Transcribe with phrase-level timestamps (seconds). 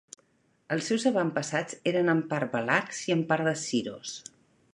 [0.75, 4.17] Els seus avantpassats eren en part valacs i en part de Siyros.